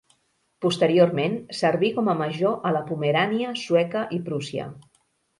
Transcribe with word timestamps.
Posteriorment, 0.65 1.33
serví 1.57 1.91
com 1.97 2.09
a 2.13 2.15
major 2.21 2.55
a 2.69 2.71
la 2.77 2.81
Pomerània 2.87 3.51
sueca 3.65 4.03
i 4.17 4.19
Prússia. 4.31 4.67